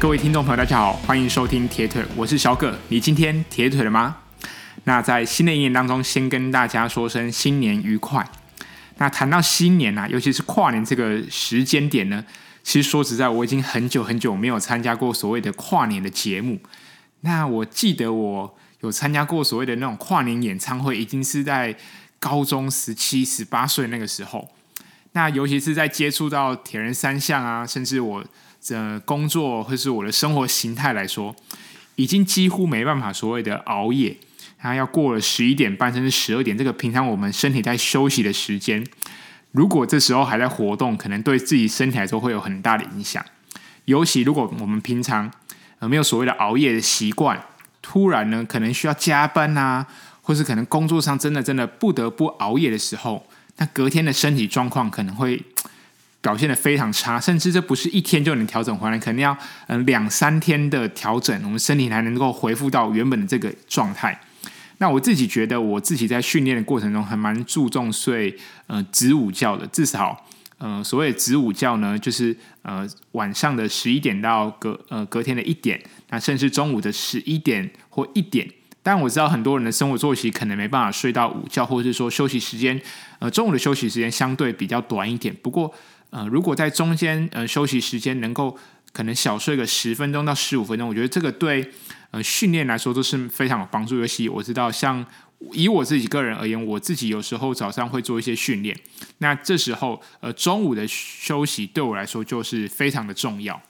[0.00, 2.74] 各位听众朋友，大家好，欢迎收听铁腿，我是小葛。
[2.88, 4.16] 你今天铁腿了吗？
[4.84, 8.26] 那在新的一年当中，先跟大家说声新年愉快。
[8.96, 12.24] 那谈到新年啊，尤其是跨年这个时间点呢，
[12.62, 16.58] 其实说实在，我已经很久很久没有参加过所谓的跨年的节目。
[17.20, 21.76] 那我记得我有参加过所谓的那种跨年演唱会，已经是在
[22.18, 24.48] 高中十七、十八岁那个时候。
[25.12, 28.24] 那尤其是在接触到铁人三项啊，甚至我。
[28.60, 31.34] 这工作或是我的生活形态来说，
[31.96, 34.14] 已经几乎没办法所谓的熬夜，
[34.58, 38.86] 它要过了十一点半甚至十二点，这个平常我们身体在休息的时间，
[39.52, 43.24] 如果这时候还在活动，可能对自己身体来说会有很大的影响。
[43.86, 45.30] 尤其如果我们平常
[45.78, 47.42] 呃没有所谓的熬夜的习惯，
[47.80, 49.86] 突然呢可能需要加班啊，
[50.20, 55.42] 或是可能工作上真的真的不得不熬夜的时候，那隔天的身体状况可能会。
[56.20, 59.36] 表现得非常差，甚至这不是一天就能调整回来，可能要
[59.68, 64.20] 嗯两三天的调整，我们身体才能够恢复到原本的这个状态。
[64.78, 68.34] 那我自己觉得，我自己在训练的过程中还蛮注重睡
[68.66, 70.24] 呃子午觉的，至少
[70.56, 78.46] 呃所谓子午觉呢，就是呃晚上的十一点到隔呃隔天的一点，那甚至中午的十一点或一点。
[78.82, 82.80] 但我知道很多人的生活作息可能没办法睡到午觉，或者是说休息时间
[83.18, 85.36] 呃中午的休息时间相对比较短一点。
[85.42, 85.70] 不过
[86.10, 88.56] 呃，如果在中间呃休息时间能够
[88.92, 91.70] 可能小睡个十分钟到十五分钟，我觉得这个对
[92.10, 93.98] 呃训练来说都是非常有帮助。
[94.00, 95.06] 尤其我知道，像
[95.52, 98.76] 以我自己个人而言，我自己有时候早上会做一些训练，
[99.18, 103.62] 那这时候呃中午的休息对我来说就是非常的重要。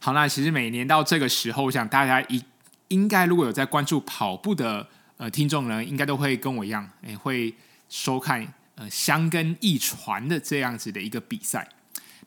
[0.00, 2.42] 好，那其实每年到这个时候，我想大家一
[2.88, 7.54] 应该如果有在关注跑步的呃听众呢，应该都会跟我一样，诶会
[7.88, 8.52] 收看。
[8.80, 11.68] 呃，箱根驿传的这样子的一个比赛，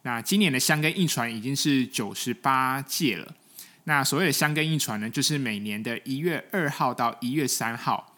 [0.03, 3.33] 那今年的箱根驿传已经是九十八届了。
[3.85, 8.15] 那所谓的箱根驿传呢，就是每年的一月二号到一月三号，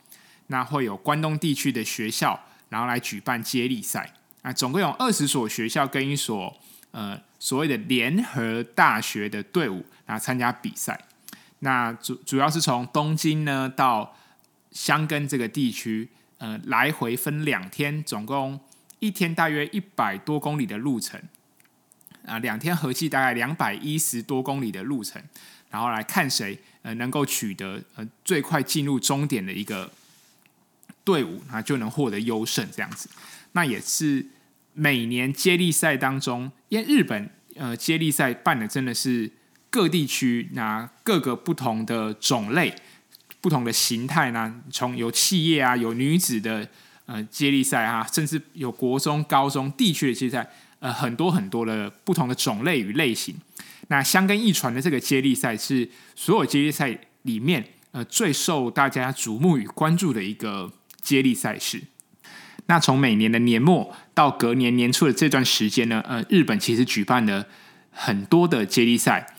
[0.47, 2.37] 那会有关东地区的学校，
[2.67, 4.13] 然后来举办接力赛。
[4.41, 6.53] 那总共有二十所学校跟一所
[6.91, 10.99] 呃所谓的联合大学的队伍来参加比赛。
[11.59, 14.13] 那主主要是从东京呢到
[14.73, 16.09] 箱根这个地区。
[16.45, 18.59] 呃，来回分两天，总共
[18.99, 21.19] 一天大约一百多公里的路程，
[22.21, 25.19] 啊、呃，两天合计大概两百一十多公里的路程，
[25.71, 29.91] 然后来看谁呃能够取得呃最快进入终点的一个
[31.03, 33.09] 队伍，啊就能获得优胜这样子。
[33.53, 34.27] 那也是
[34.73, 39.31] 每年接力赛当中，因为日本呃接力赛办的真的是
[39.71, 42.75] 各地区那各个不同的种类。
[43.45, 46.67] 不同的形态呢，从有企业啊，有女子的
[47.05, 53.35] 呃接力赛啊，甚至有国中、高中地区的接力赛，呃，很多很多的不同的种类与类型。
[53.89, 60.73] 那香根一传的这个接力赛是所有接力赛里面呃最受大家瞩目与关注的一个
[61.03, 61.79] 接力赛事。
[62.65, 67.45] 那从每年的年末到隔年年初的这段时间呢，呃，日本其实举办了
[67.91, 69.35] 很多的接力赛，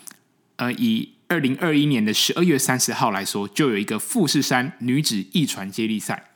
[0.54, 6.30] 呃，以二零二一年的十二月三十号来说，就有一个富士山女子驿传接力赛。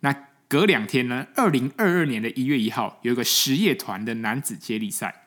[0.00, 0.14] 那
[0.46, 5.24] 隔两天呢，二零二二年的一月一号有一个实业团的男子接力赛。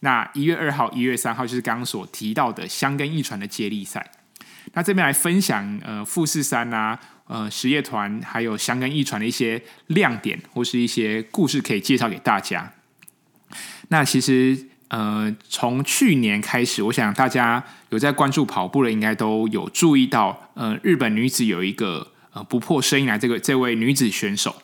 [0.00, 4.12] 那一月二号、一月三号就是刚刚所提到的箱根驿传的接力赛。
[4.74, 12.74] 那这边来分享呃富士山啊、呃实业团还有箱根驿传的一些亮点或是一些故事可以介绍给大家。
[13.88, 14.69] 那其实。
[14.90, 24.62] 呃，从去年开始，我想大家有在关注跑步的，应该都有注意到，呃，日本女子有一个呃不破声音来这个这位女子选手，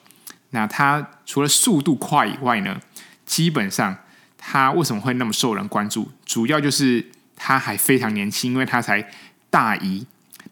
[0.51, 2.81] 那她除了速度快以外呢，
[3.25, 3.97] 基本上
[4.37, 6.11] 她为什么会那么受人关注？
[6.25, 7.07] 主要就是
[7.37, 9.09] 她还非常年轻，因为她才
[9.49, 10.05] 大一。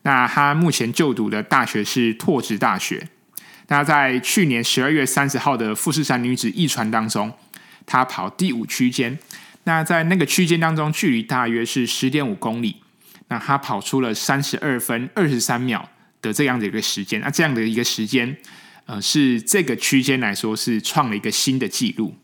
[0.02, 3.08] 那她目前就读的大学是拓殖大学。
[3.66, 7.32] 那在去年十二月三十号的富士山女子一传当中，
[7.84, 9.18] 她跑第五区间。
[9.64, 12.76] 那在那个区间当中，距离大约是十点五公里。
[13.28, 15.88] 那他跑出了三十二分二十三秒
[16.20, 17.18] 的这样的一个时间。
[17.22, 18.36] 那这样的一个时间，
[18.84, 22.14] 呃，是这个区间来说是创了一个新的纪录。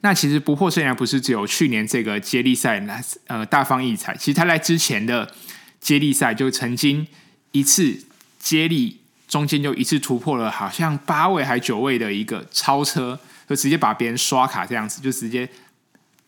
[0.00, 4.16] 那其实不破虽然不是只有去年这个接力赛，那呃大放异彩。
[4.16, 5.30] 其实他在之前的
[5.78, 7.06] 接力赛就曾经
[7.50, 8.06] 一次
[8.38, 15.46] 接力中间就一次突破了好像八位还九位的一个超车，就直接把别人刷卡这样子，就直接。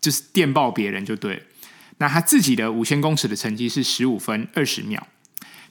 [0.05, 1.43] 就是电爆别人就对。
[1.97, 5.07] 那他自己的五千公尺的成绩是十五分二十秒。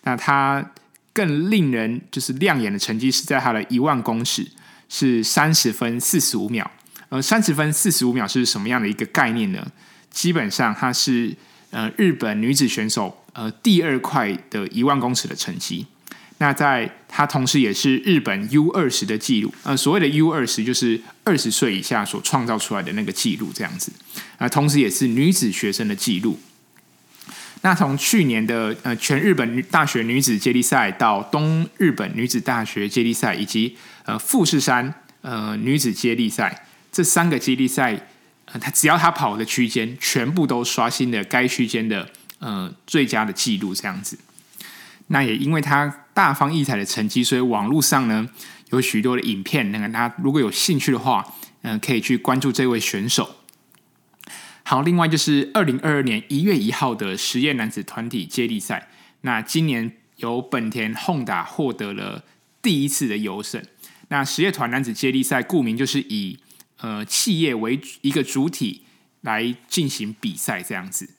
[0.03, 0.71] 那他
[1.13, 4.47] 更令人就是亮眼的成绩是在他的一万公尺
[4.89, 6.69] 是三十分四十五秒。
[7.09, 9.67] 呃，三十分四十五秒是什么样的一个概念呢？
[10.09, 11.35] 基本上它是
[11.69, 15.85] 呃日本女子选手呃第二快的一万公尺的成绩。
[16.39, 23.91] 那在她同时也是日本 U 二十的记录，呃，所谓的 U 二十就是二十岁以下所创造出来的那个记录，这样子。
[24.39, 26.39] 啊，同时也是女子学生的记录。
[27.61, 38.07] 那从去年的呃全日本大学女子接力赛到东日本女子大学接力赛，以及呃富士山呃女子接力赛这三个接力赛，
[38.45, 44.17] 呃，她只要她跑的区间，全部都刷新了该区间的呃最佳的记录，这样子。
[45.07, 48.29] 那也因为她大放异彩的成绩，所以网络上呢
[48.69, 53.35] 有许多的影片，那个大家如果有兴趣的话，嗯、可以去关注这位选手。
[54.63, 58.89] 好，另外就是二零二二年一月一号的实业男子团体接力赛。
[59.21, 62.23] 那今年由本田 Honda 获得了
[62.61, 63.63] 第一次的优胜。
[64.07, 66.37] 那实业团男子接力赛，顾名就是以
[66.77, 68.83] 呃企业为一个主体
[69.21, 71.09] 来进行比赛这样子。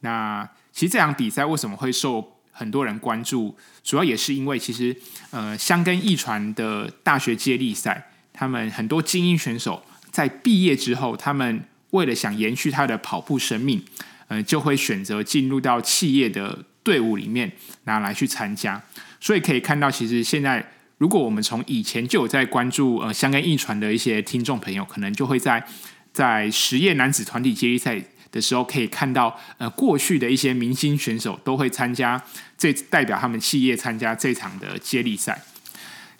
[0.00, 3.54] 那其实这场比赛为什么会受很多人关注？
[3.82, 4.96] 主要也是因为其实
[5.32, 13.84] 呃箱根驿传的大学接力赛，他们很多精英选手在毕业之后，他们为了想延续他的跑步生命，
[14.28, 17.52] 呃，就会选择进入到企业的队伍里面，
[17.84, 18.80] 拿来去参加。
[19.20, 25.66] 所以可以看到，其实现在如果我们从以前就有在关注呃箱根驿传的一些听众朋友，可能就会在
[26.12, 28.00] 在实业男子团体接力赛
[28.34, 32.20] 的时候，可以看到呃过去的一些明星选手都会参加
[32.58, 35.40] 这代表他们企业参加这场的接力赛。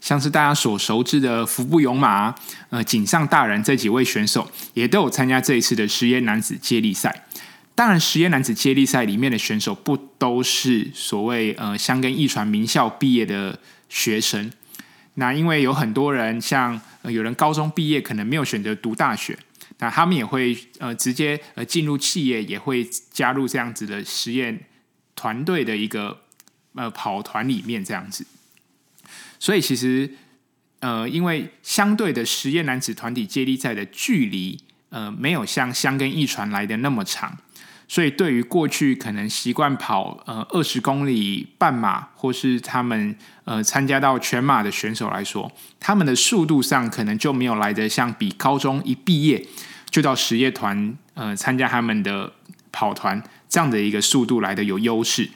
[0.00, 2.32] 像是大家所熟知的服部勇马、
[2.70, 7.24] 呃井上大人这几位选手，也都有参加这一次的实业男子接力赛。
[7.74, 13.58] 当然，实业男子接力赛里面的选手不都是所谓呃香根一传名校毕业的
[13.88, 14.52] 学生。
[15.14, 19.38] 那因为有很多人像，呃、有人高中毕业可能没有选择读大学，
[19.84, 24.58] 那他们也会呃直接呃进入企业，也会加入这样子的实验
[25.14, 26.22] 团队的一个
[26.74, 28.24] 呃跑团里面这样子。
[29.38, 30.10] 所以其实，
[30.80, 34.58] 呃，因为相对的实验男子团体接力赛的距离，
[34.88, 37.36] 呃，没有像箱根一传来的那么长，
[37.86, 43.14] 所以对于过去可能习惯跑呃二十公里半马，或是他们
[43.44, 49.46] 呃参加到全马的选手来说，他们的速度上可能就没有来得像比高中一毕业
[49.94, 52.32] 就到实业团呃参加他们的
[52.72, 55.30] 跑团这样的一个速度来的有优势。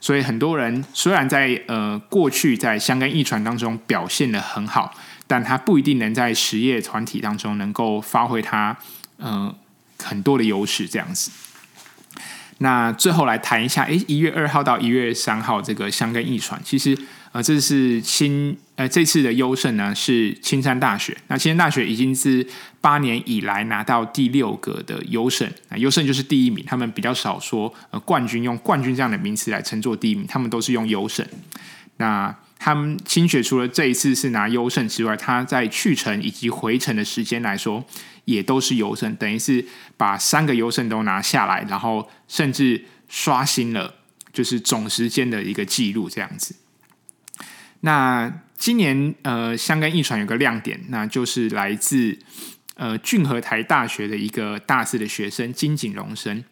[0.00, 4.94] 所以很多人虽然在呃过去在香根驿传当中表现得很好，
[5.26, 8.74] 但他不一定能在实业团体当中能够发挥他
[9.18, 9.54] 呃
[10.02, 11.30] 很多的优势这样子。
[12.60, 16.96] 那最后来谈一下，诶，一月二号到一月三号这个香根驿传，其实。
[17.42, 21.16] 这是青呃这次的优胜呢是青山大学。
[21.28, 22.46] 那青山大学已经是
[22.80, 26.64] 八年以来拿到第六个的优胜，那优胜就是第一名。
[26.66, 31.26] 他们比较少说呃冠军用冠军这样的名词来称作第一名，他们都是用优胜。
[31.98, 37.84] 那他们青学除了这一次是拿优胜之外，他在去程以及回程的时间来说
[38.24, 39.64] 也都是优胜，等于是
[39.96, 43.94] 把三个优胜都拿下来，然后甚至刷新了
[44.32, 46.54] 就是总时间的一个记录这样子。
[47.80, 52.18] 那今年呃，香根艺传有个亮点，那就是来自
[52.74, 56.42] 呃俊和台大学的一个大四的学生金井隆生。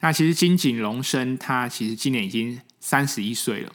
[0.00, 3.72] 那其实金井隆生他其实今年已经三十一岁了。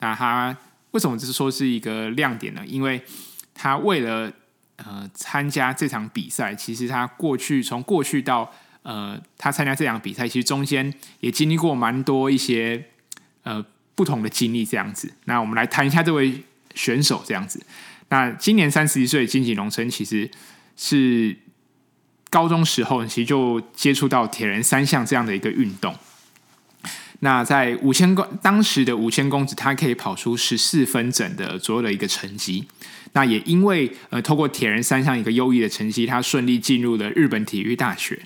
[0.00, 0.56] 那他
[0.90, 2.62] 为什么只是说是一个亮点呢？
[2.66, 3.00] 因为
[3.54, 4.32] 他为了
[4.76, 12.86] 呃参加这场比赛，其实他过去从过去到呃他参加这场比赛，其实中间也经历过蛮多一些
[13.44, 15.12] 呃不同的经历这样子。
[15.26, 16.42] 那我们来谈一下这位。
[16.78, 17.60] 选手这样子，
[18.08, 20.30] 那今年三十一岁金井隆生其实
[20.76, 21.36] 是
[22.30, 25.92] 高中时候其实就接触到铁人三项这样的一个运动。
[27.18, 32.64] 那在五千公当时的五千公尺，他可以跑出十四分整的左右的一个成绩。
[33.14, 38.20] 那也因为呃，透过铁人三项一个优异的成绩，他顺利进入了日本体育大学。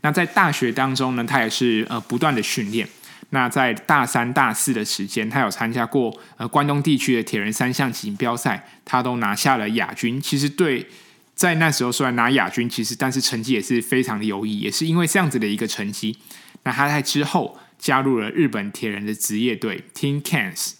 [0.00, 2.88] 那在大学当中呢，他也是呃不断的训练。
[3.32, 10.20] 那在大三、大四的时间，他有参加过呃关东地区的铁人三项锦标赛，他都拿下了亚军。
[10.20, 10.88] 其实对，
[11.34, 16.18] 在那时候虽然拿亚军，其实但是成绩也是非常的优异，也是因为这样子的一个成绩。
[16.64, 20.72] 那他在之后加入了日本铁人的职业队 Team Kans。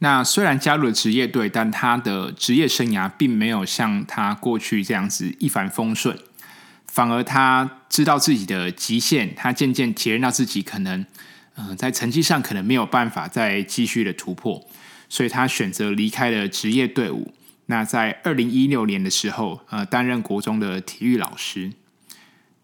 [0.00, 6.18] 那虽然加入了职业队，但他的职业生涯并没有像他过去这样子一帆风顺，
[6.88, 11.06] 反而他知道自己的极限，他渐渐体认到自己可能。
[11.56, 14.64] 嗯、在成绩上可能没有办法再继续的突破，
[15.08, 17.32] 所以他选择离开了职业队伍。
[17.66, 21.72] 那在二零一六年的时候，呃，担任国中的体育老师。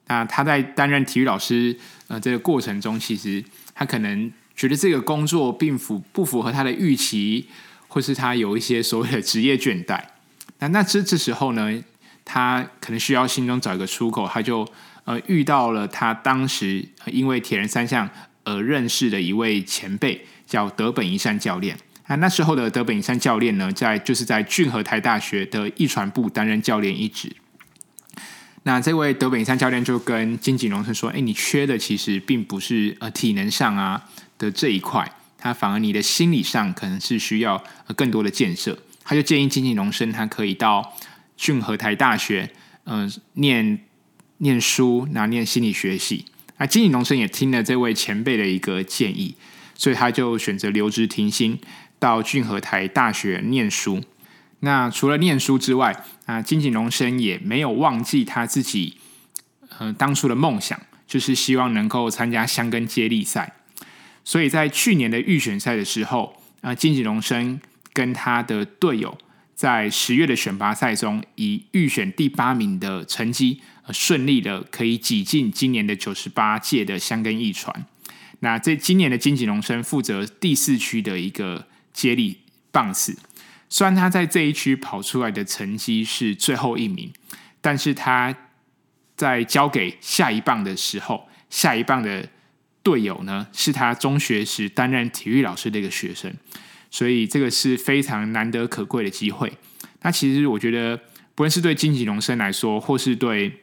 [0.09, 1.77] 那他在担任体育老师
[2.09, 3.43] 呃这个过程中，其实
[3.75, 7.47] 他可能觉得这个工作并符不符合他的预期，
[7.89, 10.03] 或是他有一些所谓的职业倦怠。
[10.59, 11.83] 那那这这时候呢，
[12.25, 14.69] 他可能需要心中找一个出口，他就
[15.05, 18.11] 呃遇到了他当时因为铁人三项
[18.51, 21.77] 而认识的一位前辈，叫德本一山教练。
[22.09, 27.31] 那那时候的德本一山教练呢，在就是在俊和台大学的艺传部担任教练一职。
[28.65, 34.05] 那这位德本一山教练就跟金井隆生说：“哎，你缺的其实并不是呃体能上啊
[34.37, 37.63] 的这一块，他反而你的心理上可能是需要
[37.97, 40.93] 更多的建设。”他就建议金井隆生他可以到
[41.37, 42.51] 俊和台大学，
[42.85, 43.81] 嗯、呃，念
[44.39, 46.27] 念书，拿念心理学系。
[46.61, 49.35] 那金井隆生也听了这位前辈的一个建议，
[49.75, 51.59] 所以他就选择留职停薪，
[51.99, 54.05] 到俊和台大学念书。
[54.59, 58.99] 那除了念书之外，啊，金井隆生也没有忘记他自己，
[59.79, 63.57] 呃，当初的梦想，就是希望能够参加箱根接力赛。
[64.23, 67.59] 所以在去年的预选赛的时候，啊，金井隆生
[67.95, 69.17] 跟他的队友
[69.61, 77.85] 在十月的选拔赛中，以预选第八名的成绩，顺利的可以挤进今年的九十八届的香根驿传。
[78.39, 82.39] 那这今年的金井隆生负责第四区的一个接力
[82.73, 83.19] 棒次。
[83.69, 87.13] 虽然他在这一区跑出来的成绩是最后一名，
[87.61, 88.35] 但是他
[89.15, 92.27] 在交给下一棒的时候，下一棒的
[92.83, 96.33] 队友呢，是他中学时担任体育老师的一个学生，
[96.91, 99.53] 所以这个是非常难得可贵的机会。
[100.03, 100.97] 那其实我觉得，
[101.35, 103.61] 不论是对金吉隆生来说，或是对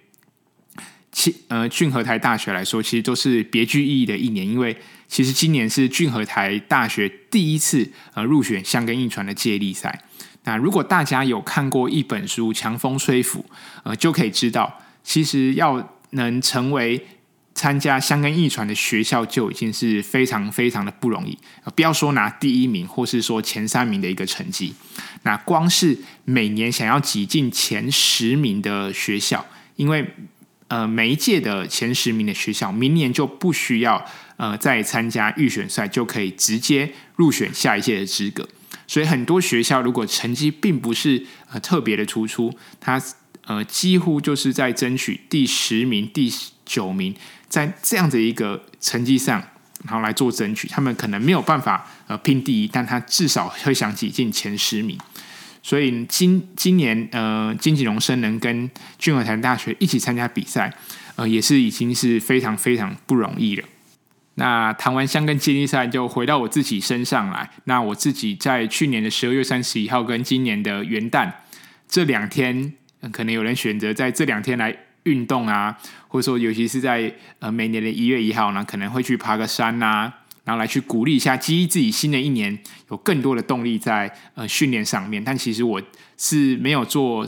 [1.12, 4.78] 其呃俊和台大学来说，其实都是别具意义的一年，因为。
[5.10, 10.04] 其实今年是俊和台大学第一次呃入选香根印传的接力赛。
[10.44, 13.40] 那如果大家有看过一本书《强风吹拂》，
[13.84, 17.08] 呃，就可以知道，其实要能成为
[17.58, 21.36] 参加香根艺传的学校，就已经是非常非常的不容易。
[21.76, 24.76] 不要说拿第一名，或是说前三名的一个成绩，
[25.24, 29.44] 那光是每年想要挤进前十名的学校，
[29.76, 30.08] 因为
[30.68, 34.06] 呃每一届的前十名的学校，明年就不需要。
[34.38, 38.48] 呃，再参加预选赛就可以直接入选下一届的资格，
[38.86, 43.02] 所以很多学校如果成绩并不是呃特别的突出，他
[43.48, 46.32] 呃几乎就是在争取第十名、第
[46.64, 47.16] 九名，
[47.50, 49.42] 在这样的一个成绩上，
[49.86, 54.98] 然后来做争取，他们可能没有办法呃拼第一，但他至少会想挤进前十名。
[55.64, 60.74] 所以今今年呃金井隆生能跟君和台大学一起参加比赛，
[61.16, 63.64] 呃也是已经是非常非常不容易了。
[64.36, 67.50] 那谈完箱根接力赛，就回到我自己身上来。
[67.64, 71.32] 那我自己在去年的十二月三十一号跟今年的元旦
[71.90, 72.74] 这两天，
[73.12, 75.78] 可能有人选择在这两天来运动啊，
[76.08, 80.14] 或者说尤其是在呃每年的一月一号呢，可能会去爬个山啊，
[80.44, 82.58] 然后来去鼓励一下，激励自己新的一年
[82.90, 85.24] 有更多的动力在呃训练上面。
[85.24, 85.82] 但其实我
[86.18, 87.28] 是没有做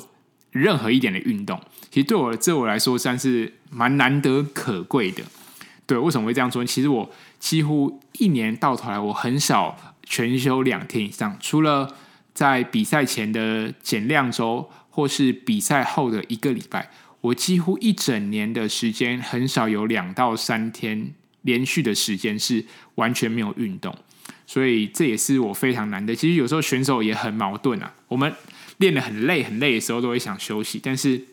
[0.51, 1.61] 任何一点的运动，
[1.91, 5.23] 其实对我对我来说算是蛮难得可贵的。
[5.85, 6.65] 对，为什么会这样说？
[6.65, 7.09] 其实我
[7.39, 11.95] 几乎一年到头来，我很少全休两天以上，除了
[12.33, 16.89] 在比赛前的减量周，或是比赛后的一个礼拜，
[17.21, 23.95] 我几乎一整年的时间很少有两到三天连续的时间是完全没有运动，
[24.45, 26.15] 所以这也是我非常难的。
[26.15, 28.33] 其实有时候选手也很矛盾啊，我们
[28.77, 31.25] 练得很累很累的时候，都会想休息，但是。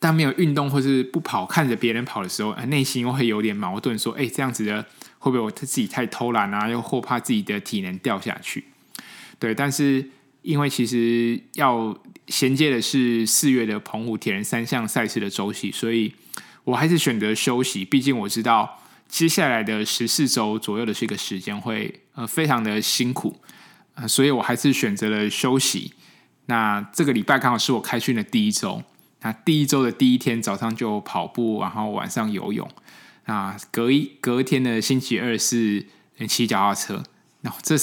[0.00, 4.80] 当没有运动或是不跑，看着别人跑的时候，内心又会有点矛盾，说：“哎，这样子的
[5.18, 6.68] 会不会我自己太偷懒啊？
[6.68, 8.62] 又或怕自己的体能掉下去？”
[9.38, 10.10] 对，但是
[10.42, 11.96] 因为其实要
[12.28, 16.12] 衔接的是四月的澎湖铁人三项赛事的周期，所以
[16.64, 17.84] 我还是选择休息。
[17.84, 23.40] 毕竟我知道接下来的十四周左右的这个时间会呃非常的辛苦，
[23.94, 25.92] 呃，所以我还是选择了休息。
[26.46, 28.82] 那这个礼拜刚好是我开训的第一周。
[29.20, 32.70] 那第一周的第一天早上就跑步，然后晚上游泳。
[33.26, 35.86] 那隔一隔天的星期二是
[36.28, 37.02] 骑脚踏车。
[37.40, 37.76] 那这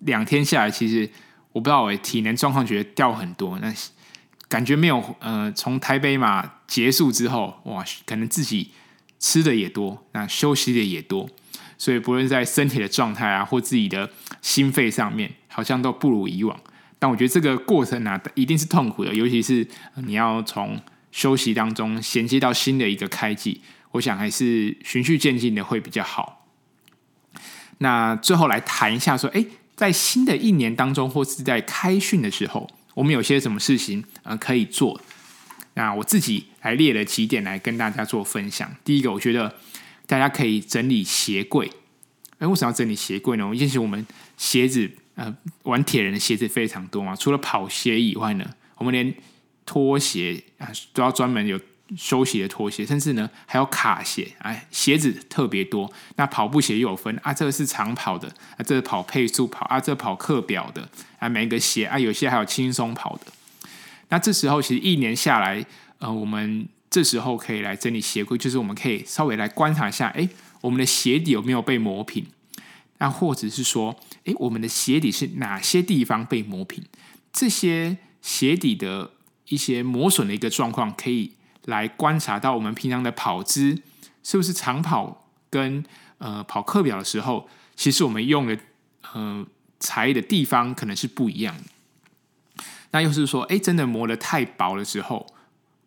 [0.00, 1.08] 两天下来，其实
[1.52, 3.58] 我不知道我体能状况觉得掉很多。
[3.60, 3.72] 那
[4.48, 8.70] 感觉没有呃，从台北马结束之后，哇，可能自己
[9.18, 11.28] 吃的也多，那休息的也多，
[11.76, 14.08] 所以不论在身体的状态啊，或自己的
[14.40, 16.58] 心肺上面，好像都不如以往。
[16.98, 23.60] 但我觉得这个过程呢、啊，一定是痛苦的，尤其是你要从休息当中衔接到新的一个开季，
[23.92, 26.46] 我想还是循序渐进的会比较好。
[27.78, 29.44] 那最后来谈一下，说，哎，
[29.76, 35.00] 在新的一年当中，或是在开训的时候，我们有些什么事情呃可以做？
[35.74, 38.74] 那我自己来列了几点来跟大家做分享。
[38.82, 39.54] 第一个，我觉得
[40.06, 41.70] 大家可以整理鞋柜，
[42.38, 43.44] 哎，为什么要整理鞋柜呢？
[43.44, 44.06] 因为其实我们
[44.38, 47.14] 鞋子，呃，玩铁人的鞋子非常多嘛。
[47.14, 49.14] 除了跑鞋以外呢，我们连
[49.66, 51.60] 拖鞋啊都要专门有
[51.94, 54.32] 休息的拖鞋，甚至呢还有卡鞋。
[54.38, 55.92] 哎，鞋子特别多。
[56.16, 58.26] 那跑步鞋又有分啊，这个是长跑的
[58.56, 60.88] 啊，这个跑配速跑啊，这个跑课表的
[61.18, 63.26] 啊，每个鞋啊，有些还有轻松跑的。
[64.08, 65.64] 那这时候其实一年下来，
[65.98, 70.26] 呃，我们这时候可以来整理鞋柜，就是我们可以稍微来观察一下，哎。
[70.62, 72.26] 我们的鞋底有没有被磨平？
[72.98, 76.82] 那或者是说，诶，我们的鞋底是哪些地方被磨平？
[77.32, 79.12] 这些鞋底的
[79.48, 81.34] 一些磨损的一个状况，可以
[81.66, 83.80] 来观察到我们平常的跑姿
[84.24, 85.84] 是不是长跑跟
[86.18, 88.58] 呃跑课表的时候，其实我们用的
[89.12, 89.46] 呃
[89.78, 92.64] 材的地方可能是不一样的。
[92.90, 95.26] 那又是说，诶，真的磨得太薄的时候，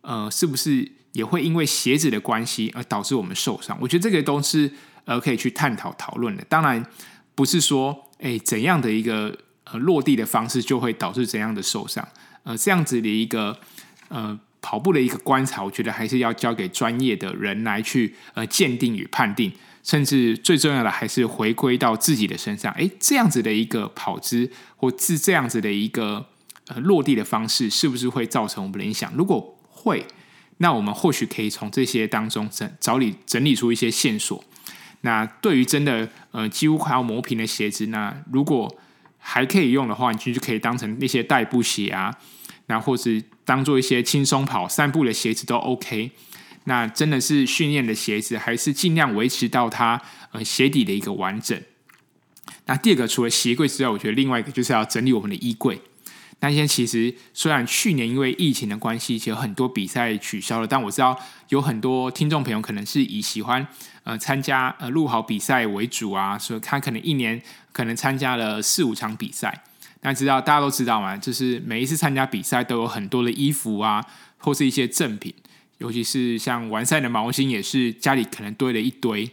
[0.02, 0.94] 呃，是不是？
[1.14, 4.72] 也会因为鞋子的关系而导致我们受伤，我觉得这个都是
[5.06, 6.46] 呃可以去探讨讨论的。
[6.48, 6.86] 当然
[7.34, 12.08] 不是说诶怎样的一个呃落地的方式就会导致怎样的受伤，
[12.44, 13.60] 呃这样子的一个
[14.10, 19.52] 呃跑步的一个观察，我觉得还是要交给专业的人来去呃鉴定与判定，
[19.84, 22.72] 甚至最重要的还是回归到自己的身上。
[22.74, 26.26] 诶，这样子的一个跑姿或是这样子的一个
[26.68, 29.12] 呃落地的方式，是不是会造成我们的影响？
[29.16, 30.06] 如果会。
[30.62, 34.44] 那我们或许可以从这些当中整找理整理出一些线索。
[35.04, 38.70] 那对于真的呃几乎快要磨平的鞋子，那如果
[39.18, 42.14] 还可以用的话，你其实就可以当成那些代步鞋啊，
[42.66, 46.12] 那或是当做一些轻松跑散步的鞋子都 OK。
[46.66, 50.00] 那真的是训练的鞋子，还是尽量维持到它
[50.32, 51.60] 呃鞋底的一个完整。
[52.68, 55.82] 那第二个，除了鞋柜之外，我觉得另外一个就是要整理我们的衣柜。
[56.42, 63.66] 那现在其实虽然去年因为疫情的关系，其实很多比赛取消了，但我知道有很多听众朋友可能是以喜欢
[64.04, 69.64] 呃参加呃路跑比赛为主啊，所以他可能一年可能参加了四五场比赛。
[70.02, 74.06] 那知道大家都知道嘛，就是每一次参加比赛都有很多的衣服啊，
[74.38, 75.34] 或是一些赠品，
[75.80, 79.30] 尤其是像完赛的毛巾，也是家里可能堆了一堆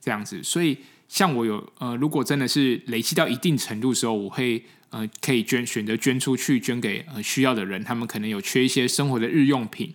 [0.00, 0.42] 这样子。
[0.42, 0.78] 所以
[1.08, 4.64] 像我有呃，如果真的是累积到一定程度的时候，我会。
[4.92, 7.80] 呃，可以捐，选择捐出去，捐给呃需要的人。
[7.84, 9.94] 他们可能有缺一些生活的日用品。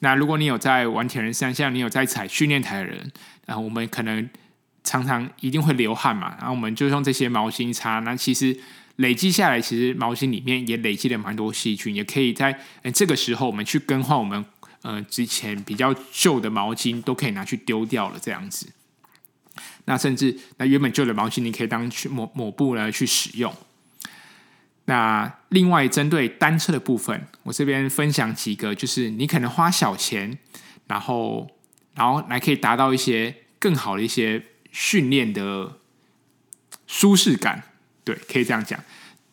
[0.00, 3.12] 那如果你有在玩铁人三项，你有在踩训练台的人，
[3.46, 4.28] 然后，我们可能
[4.82, 8.00] 常常一定会流汗嘛，然后我们就用这些毛巾擦。
[8.00, 8.58] 那其实
[8.96, 14.44] 累积下来，其实毛巾里面也累积了蛮多细菌，也可以在呃这个时候，我们去更换我们
[14.82, 18.72] 呃之前比较旧的毛巾，都可以拿去丢掉了这样子。
[19.86, 23.52] 那甚至那原本旧的毛巾，你可以当去抹抹布来去使用。
[24.86, 30.38] 那另外针对单车的部分，我这边分享几个，就是你可能花小钱，
[30.86, 31.50] 然后
[31.94, 35.78] 然后来可以达到一些更好的一些训练的
[36.86, 37.62] 舒适感，
[38.04, 38.78] 对，可以这样讲。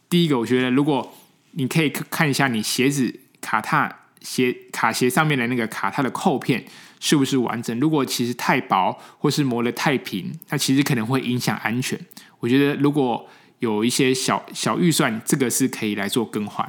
[0.10, 1.16] 第一个，我觉得如果
[1.52, 6.64] 你可以看一下你鞋子卡踏鞋卡鞋上面的那个卡踏的扣片
[7.00, 12.00] 是不是完整，如果其实太薄或是磨得太平，那其实可能会影响安全。
[12.40, 13.28] 我觉得如果
[13.60, 16.68] 有一些小小预算，这个是可以来做更换。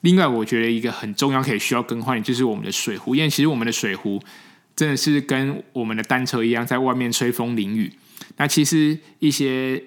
[0.00, 3.14] 另外，我觉得一个很重要可以需要更换的，就是我们的水壶。
[3.14, 4.22] 因为其实我们的水壶
[4.76, 7.90] 真的是跟我们的单车一样，在外面吹风淋雨。
[8.36, 9.82] 那其实一些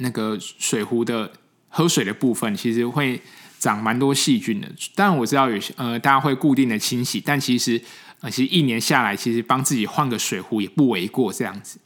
[0.00, 1.32] 那个水壶的
[1.68, 3.20] 喝水的部分，其实会
[3.58, 4.68] 长蛮多细菌的。
[4.94, 7.80] 当然我知道有些呃，大家会固定的清洗，但其实
[8.20, 11.78] 呃，其实一年下来，其实帮自己换个水壶也不为过这样子。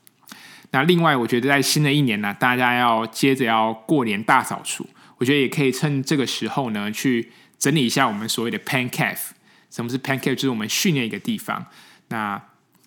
[0.70, 4.84] 那另外，我觉得在新的一年呢，大家要接着要过年大扫除，
[5.18, 9.18] 我觉得也可以趁这个时候呢，去整理一下我们所谓的 pan cave。
[9.70, 10.34] 什么是 pan cave？
[10.34, 11.66] 就是我们训练一个地方，
[12.08, 12.40] 那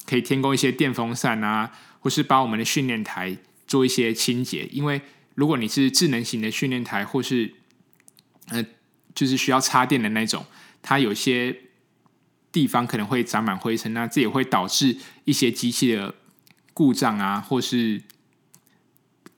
[0.05, 4.67] 可以添购一些电风扇啊，或是把我们的训练台做一些清洁。
[4.71, 5.01] 因为
[5.37, 7.53] 如果你是智能型的训练台，或是
[8.49, 8.65] 呃，
[9.15, 10.45] 就是需要插电的那种，
[10.81, 11.55] 它有些
[12.51, 16.13] 地方可能会长满灰尘，那这也会导致一些机器的。
[16.77, 17.99] 故障啊，或是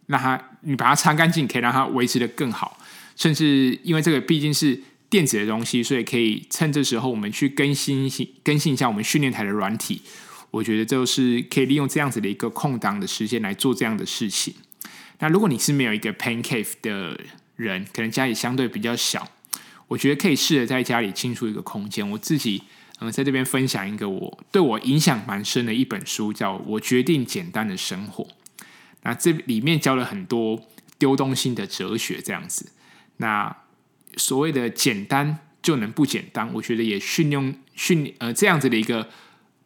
[0.07, 2.77] 让它你把它擦干净，可以让它维持的更好。
[3.15, 8.11] 甚至因为这个毕竟是电子的东西，所以可以趁这时候我们去更新
[8.43, 10.01] 更新一下我们训练台的软体。
[10.51, 14.53] 我觉得就是可以利用这样子的一个空档的时间来做这样的事情。
[15.19, 17.19] 那如果你是没有一个 pan cave 的
[17.55, 19.29] 人，可能家里相对比较小，
[19.87, 22.09] 我觉得可以试着在家里清出一个空间。
[22.11, 22.63] 我自己。
[23.01, 28.25] 嗯，在这边分享一个我对我影响蛮深的一本书，叫《我决定简单的生活》。
[29.03, 30.61] 那这里面教了很多
[30.97, 32.73] 丢东西的哲学，这样子。
[33.15, 33.55] 那
[34.17, 39.07] 所谓的简单就能不简单，我觉得也训用训呃这样子的一个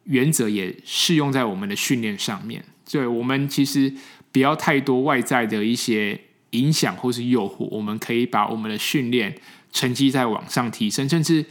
[0.04, 2.64] 原则也适用在我们的训练上面。
[2.88, 3.92] 对，我们其实
[4.34, 6.20] 不要太多外在的一些
[6.50, 9.38] 影响或是诱惑，我们可以把我们的训练
[9.72, 11.46] 成绩再往上提升，甚至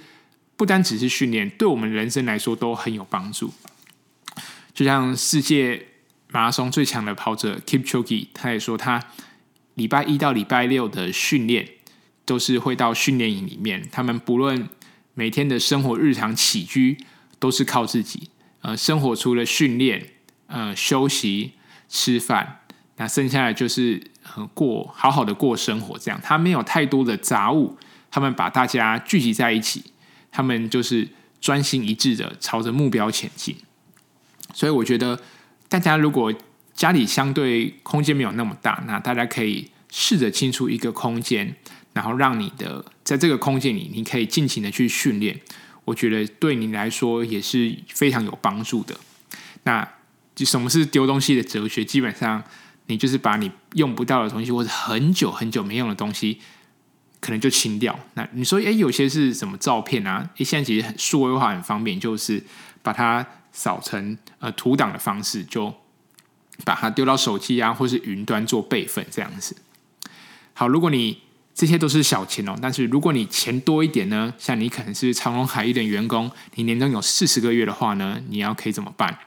[0.58, 3.54] 不单只是训练，对我们人生来说都很有帮助。
[4.74, 5.88] 就像世界
[6.28, 9.02] 马拉松最强的跑者 Kipchoge，他也说他
[9.76, 11.65] 礼拜一到礼拜六的训练
[12.26, 14.67] 都是会到训练营里面，他们不论
[15.13, 16.98] 每天的生活日常起居
[17.39, 18.30] 都是靠自己。
[18.60, 20.10] 呃，生活除了训练，
[20.48, 21.52] 呃，休息、
[21.88, 22.62] 吃饭，
[22.98, 24.02] 那剩下来就是
[24.36, 25.98] 呃过好好的过生活。
[25.98, 27.78] 这样，他没有太多的杂物，
[28.12, 29.84] 他们把大家聚集在一起，
[30.32, 31.08] 他们就是
[31.42, 33.56] 专心一致的朝着目标前进。
[34.54, 35.20] 所以，我觉得
[35.68, 36.34] 大家如果
[36.74, 41.56] 家里相对空间没有那么大，那大家可以试着清出一个空间，
[41.94, 45.40] 然后让你的在这个空间里，你可以尽情的去训练。
[45.86, 48.96] 我觉得对你来说也是非常有帮助的。
[49.64, 49.88] 那
[50.34, 51.84] 就什么是丢东西的哲学？
[51.84, 52.44] 基本上，
[52.88, 56.39] 你就是把你用不到的东西，或者很久很久没用的东西，
[57.19, 57.98] 可能就清掉。
[58.15, 60.30] 那你说，诶，有些是什么照片啊？
[60.38, 62.43] 现在其实很数位化很方便，就是
[62.82, 65.74] 把它扫成呃图档的方式，就
[66.65, 69.56] 把它丢到手机啊，或是云端做备份这样子。
[70.54, 71.22] 好，如果你
[71.56, 74.34] 这些都是小钱哦，但是如果你钱多一点呢？
[74.38, 79.17] 像你可能是长荣海运的员工，你年终有四十个月的话呢，你要可以怎么办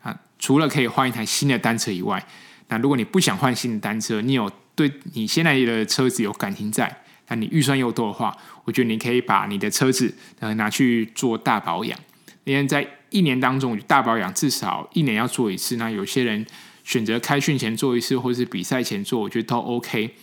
[0.00, 0.18] 啊？
[0.38, 2.26] 除了可以换一台新的单车以外，
[2.68, 11.98] 那如果你不想换新的单车，你有对你现在的车子有感情在，那你预算又多的话，我觉得你可以把你的车子呃拿去做大保养，
[12.44, 15.76] 因为在一年当中大保养至少一年要做一次。
[15.76, 16.44] 那有些人
[16.82, 20.14] 选择开训前做一次，或是比赛前做，我觉得都 OK。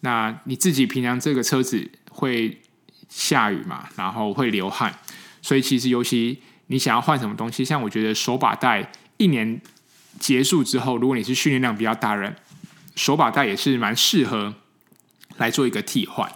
[0.00, 2.56] 那你自己平常这个车子会
[3.08, 4.94] 下雨嘛，然后会流汗，
[5.42, 9.60] 所以其实尤其你想要换什么东西，像我觉得手把带一年
[10.18, 12.36] 结束之后，如果你是训练量比较大的人，
[12.94, 14.54] 手把带也是蛮适合
[15.36, 16.30] 来做一个替换。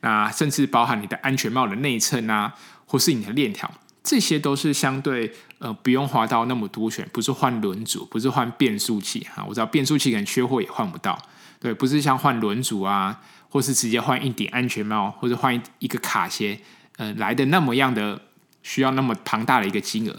[0.00, 2.54] 那甚至包含你的安全帽的内衬啊，
[2.86, 3.68] 或是你的链条，
[4.04, 9.44] 这些都是相对呃不用花到那么多钱，不是换轮组，不是换变速器哈。
[9.48, 11.20] 我知道变速器可能缺货也换不到。
[11.58, 16.60] 对，不是像换轮组啊，或是直接换一顶安全帽，或者换一个卡鞋，
[16.96, 18.20] 呃，来的那么样的
[18.62, 20.16] 需要那么庞大的一个金额。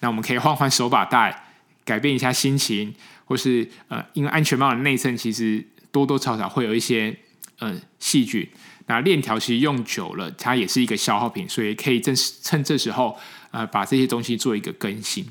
[0.00, 1.41] 那我们可以换换手把带，
[1.84, 7.16] 改变一下心情，或是呃，因为安全帽的内衬其实多多少少会有一些
[7.58, 8.48] 呃细菌。
[8.86, 13.18] 那链条其实用久了，它也是一个消耗品，所以可以正趁这时候
[13.50, 15.26] 呃把这些东西做一个更新。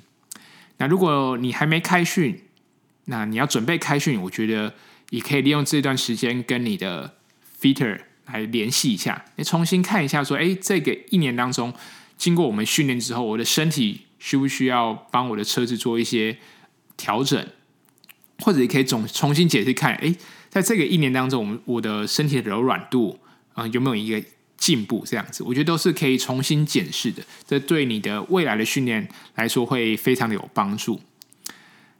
[0.77, 2.41] 那如果你还没开训，
[3.05, 4.73] 那你要准备开训，我觉得。
[5.11, 7.17] 也可以利用这段时间跟你的
[7.59, 11.73] fitter 来联系一下，你重新看一下，说，哎，这个一年当中，
[12.17, 16.37] 经过我们训练之后，我的身体需不需要帮我的车子做一些
[16.95, 17.45] 调整？
[18.43, 20.15] 或者也可以总重新解释看，哎，
[20.49, 23.19] 在这个一年当中，我我的身体的柔软度
[23.53, 25.03] 啊、有没有一个进步？
[25.05, 31.01] 这样子，我觉得都是可以重新检视的，这对你的未来的训练来说会非常的有帮助。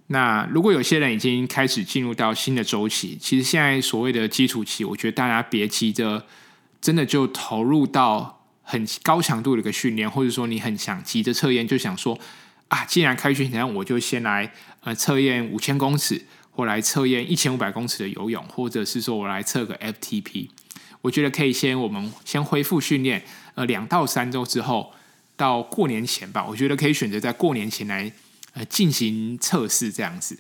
[0.08, 6.26] 那如果有些人已经开始进入到新的周期，其实现在所谓的基础期，我觉得大家别急着
[6.82, 12.18] 真的就投入到很高强度的一个训练，或者说你很想急着测验，就想说
[12.68, 20.50] 啊，既然开训，那我就先来呃测验五千公尺，或来测验一千五百公尺的游泳，或者是说我来测个 FTP。
[21.02, 23.24] 我觉得可以先我们先恢复训练，
[23.56, 24.94] 呃，两到三周之后，
[25.36, 28.12] 到过年前吧，我觉得可以选择在过年前来。
[28.54, 30.38] 呃，进行测试这样子，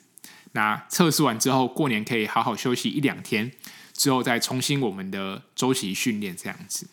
[0.52, 3.50] 那测试完之后，过年可以好好休息一两天，
[3.94, 6.88] 之后再重新我们的周期训练这样子。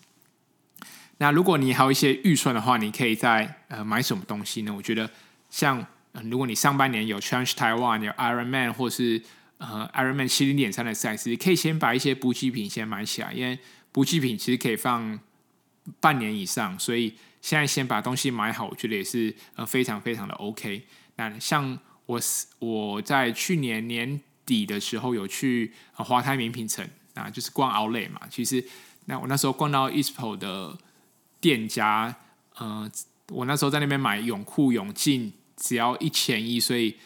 [1.18, 4.72] 那如果你还有一些预算的话，你可以在呃买什么东西呢？
[4.74, 5.10] 我觉得
[5.50, 9.20] 像，呃，如果你上半年有 Change Taiwan 有 Ironman 或是
[9.58, 13.58] 呃 Ironman 七零点三的赛事，可以先把一些补给品先买起来，因为
[13.90, 15.18] 补给品其实可以放
[15.98, 20.86] 半年以上，所以现在先把东西买好，我觉得也是呃非常非常的 OK。
[21.16, 21.76] 那像
[22.06, 22.20] 我
[22.60, 28.20] 我在去年年底的时候有去呃华泰名品城啊，就是逛 Outlet 嘛。
[28.30, 28.64] 其实
[29.06, 30.78] 那我那时候逛到 ISPO 的
[31.40, 32.14] 店家，
[32.56, 32.90] 呃，
[33.30, 36.96] 我那时候在那边买泳裤泳镜只要一千一，所以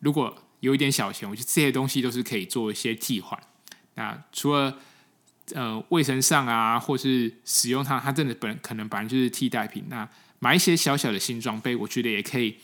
[0.00, 3.38] 如果有一点小钱，我觉得这些东西都是可以做一些替换。
[3.94, 4.78] 那除了
[5.54, 9.84] 呃卫生上啊，或是使用它，它真的本可能本来就是替代品。
[9.88, 12.56] 那买一些小小的新装备，我觉得也可以。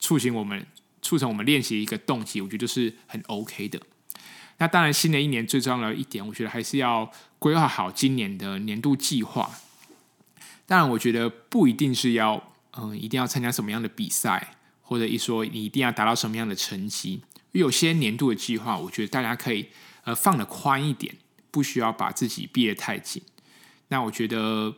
[0.00, 0.66] 促进我们
[1.00, 3.80] 促成我们练习一个动机，我觉得是很 OK 的。
[4.58, 9.50] 那当然，新的一年最重要的一点，我觉得还是要规划好今年的年度计划。
[10.66, 17.22] 当然，我觉得不一定是要嗯，一定要参加什么样的比赛，或者一说你一定要达到什么样的成绩。
[17.52, 19.68] 有些年度的计划，我觉得大家可以
[20.04, 21.14] 呃放得宽一点，
[21.50, 23.22] 不需要把自己逼得太紧。
[23.88, 24.74] 那我觉得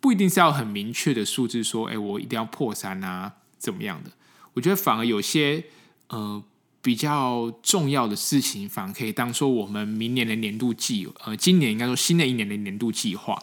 [0.00, 4.10] 不一定是要很明确的数字，说，哎，我一定要破三啊，怎么样的？
[4.54, 5.66] 我觉得反而有些
[6.08, 6.42] 呃
[6.82, 13.40] 比较重要的事情，反而可以当做我们明年的年度计，呃，今年应该说新的一年的年度计划。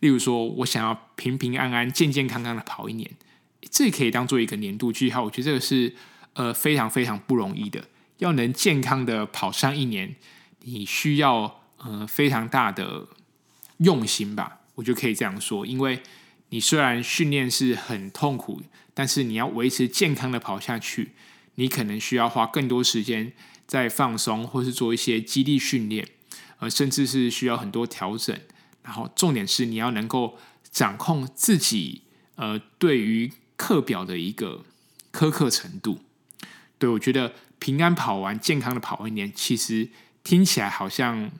[0.00, 3.10] 例如说，我想要平平安安、健健康康的跑一年，
[3.70, 5.22] 这可以当做一个年度计划。
[5.22, 5.94] 我觉得这个是
[6.34, 10.16] 呃非常非常不容易的，要能健康的跑上一年，
[10.62, 13.06] 你需要呃非常大的
[13.78, 14.60] 用心吧。
[14.74, 16.02] 我就可以这样说，因为
[16.50, 18.60] 你虽然训练是很痛苦，
[18.92, 21.12] 但是你要维持健康的跑下去，
[21.54, 23.32] 你可能需要花更多时间
[23.66, 26.06] 在放松，或是做一些激励训练，
[26.58, 28.38] 呃，甚至是需要很多调整。
[28.86, 30.38] 然后重点是你要能够
[30.70, 32.02] 掌控自己，
[32.36, 34.64] 呃，对于课表的一个
[35.12, 35.98] 苛刻程度。
[36.78, 39.88] 对，我觉得平安跑完、健康的跑完一年，其实
[40.22, 41.32] 听起来好像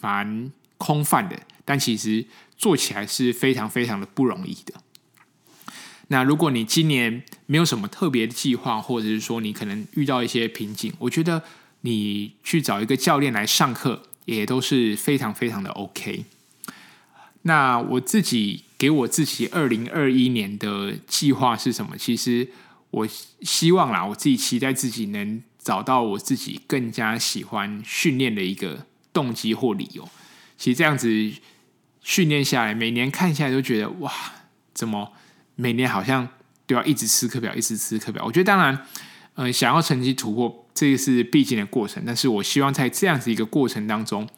[0.00, 2.24] 蛮空泛的，但其实
[2.56, 4.74] 做起来是非常非常的不容易的。
[6.06, 11.42] 那如果你今年没有什么特别的计划，或者是说你可能遇到一些瓶颈，我觉得
[11.80, 16.26] 你去找一个教练来上课，也都是非常非常的 OK。
[17.46, 21.96] 那我自己给我自己二零二一年的计划是什么？
[21.96, 22.48] 其实
[22.90, 23.08] 我
[23.40, 30.08] 希望啦，我自己期待自己能找到我自己更加喜欢训练的一个动机或理由。
[30.58, 31.08] 其实这样子
[32.02, 34.12] 训练下来，每年看下来都觉得哇，
[34.74, 35.12] 怎么
[35.54, 36.28] 每年好像
[36.66, 38.24] 都要一直吃课表，一直吃课表？
[38.24, 38.84] 我觉得当然，
[39.34, 42.02] 呃，想要成绩突破，这个是必经的过程。
[42.04, 44.28] 但是我希望在这样子一个过程当中，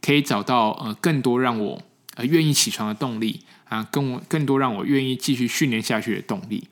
[0.00, 1.82] 可以找到呃更多让我。
[2.14, 6.68] 呃，愿意起床的动力啊，更更多让我愿意继续训练下去的动力。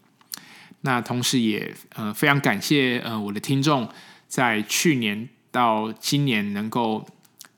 [0.82, 3.88] 那同时也呃非常感谢呃我的听众，
[4.28, 7.06] 在去年到今年能够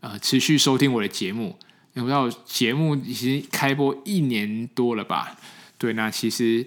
[0.00, 1.58] 呃持续收听我的节目。
[1.94, 5.36] 我不知道节目已经开播一年多了吧？
[5.76, 6.64] 对，那其实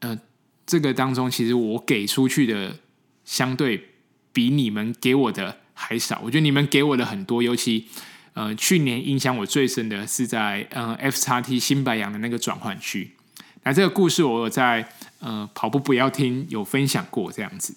[0.00, 0.18] 呃
[0.64, 2.78] 这个当中，其实我给出去的
[3.26, 3.90] 相对
[4.32, 6.20] 比你们给我的还少。
[6.24, 7.88] 我觉得你们给我的很多，尤其。
[8.34, 13.12] 呃，去年影响我最深的是在呃 F 叉 T 新白杨的那个转换区。
[13.62, 14.88] 那这个故事我有在
[15.20, 17.76] 呃跑步不要听有分享过这样子。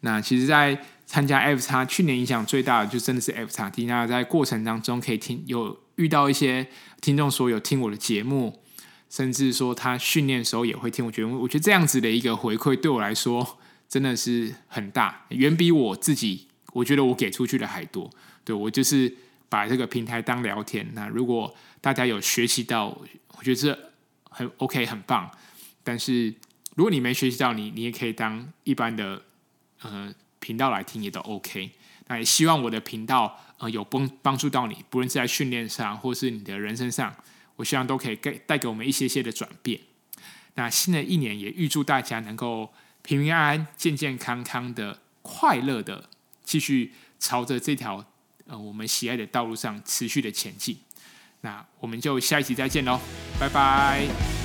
[0.00, 3.86] 那其实，在参加 F 叉去年影响最大的就真的是 F 叉 T。
[3.86, 6.68] 那在过程当中可以听有遇到一些
[7.00, 8.62] 听众说有听我的节目，
[9.08, 11.06] 甚至说他训练的时候也会听。
[11.06, 18.10] 我觉得我觉得这样子的一个回馈对我来说真的是很大，远比我自己我觉得我给出去的还多。
[18.44, 19.16] 对我就是。
[19.50, 22.86] 把这个平台当聊天，那如果大家有学习到，
[23.36, 23.90] 我觉得这
[24.30, 25.28] 很 OK，很棒。
[25.82, 26.32] 但是
[26.76, 29.20] 如果你没学习到你，你也可以当一般的
[29.82, 31.72] 呃频道来听，也都 OK。
[32.06, 37.12] 那也希望我的频道呃有帮帮助到你，不论是在训练上，或是你的人生上，
[37.56, 39.80] 我希望都可以给带给我们一些些的转变。
[40.54, 46.08] 那新的一年也预祝大家能够平平安安、健健康康的、快乐的
[46.44, 48.06] 继续朝着这条。
[48.50, 50.76] 呃，我们喜爱的道路上持续的前进，
[51.42, 52.98] 那我们就下一集再见喽，
[53.38, 54.39] 拜拜。